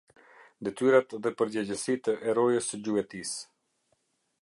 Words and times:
Detyrat 0.67 1.13
dhe 1.27 1.33
përgjegjësitë 1.43 2.17
e 2.31 2.35
rojës 2.41 2.73
së 2.73 2.83
gjuetisë. 2.89 3.41